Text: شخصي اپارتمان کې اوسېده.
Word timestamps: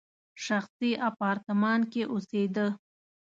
شخصي 0.45 0.91
اپارتمان 1.09 1.81
کې 1.91 2.01
اوسېده. 2.13 2.67